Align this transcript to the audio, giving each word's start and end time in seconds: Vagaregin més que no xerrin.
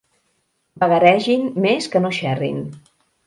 Vagaregin 0.83 1.45
més 1.67 1.91
que 1.97 2.03
no 2.07 2.13
xerrin. 2.21 2.65